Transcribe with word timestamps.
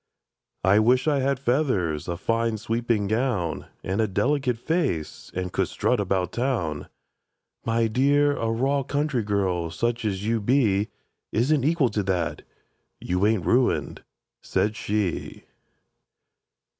—"I 0.63 0.79
wish 0.79 1.07
I 1.07 1.19
had 1.19 1.37
feathers, 1.37 2.07
a 2.07 2.17
fine 2.17 2.57
sweeping 2.57 3.05
gown, 3.05 3.67
And 3.83 4.01
a 4.01 4.07
delicate 4.07 4.57
face, 4.57 5.29
and 5.35 5.53
could 5.53 5.67
strut 5.67 5.99
about 5.99 6.31
Town!"— 6.31 6.87
"My 7.65 7.85
dear—a 7.85 8.49
raw 8.51 8.81
country 8.81 9.21
girl, 9.21 9.69
such 9.69 10.03
as 10.03 10.25
you 10.25 10.41
be, 10.41 10.87
Isn't 11.31 11.63
equal 11.63 11.89
to 11.89 12.01
that. 12.01 12.41
You 12.99 13.27
ain't 13.27 13.45
ruined," 13.45 14.03
said 14.41 14.75
she. 14.75 15.43